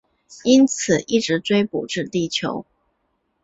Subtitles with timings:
[0.43, 2.65] 因此一直追捕至地球。